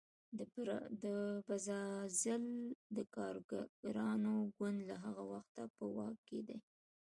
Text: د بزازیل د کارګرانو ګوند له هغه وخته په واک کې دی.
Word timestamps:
د 1.03 1.05
بزازیل 1.47 2.45
د 2.95 2.97
کارګرانو 3.15 4.33
ګوند 4.55 4.79
له 4.89 4.95
هغه 5.03 5.23
وخته 5.33 5.61
په 5.75 5.83
واک 5.95 6.17
کې 6.27 6.39
دی. 6.47 6.57